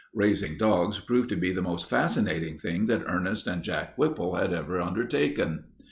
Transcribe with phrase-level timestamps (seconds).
[0.15, 4.51] Raising dogs proved to be the most fascinating thing that Ernest and Jack Whipple had
[4.51, 5.65] ever undertaken.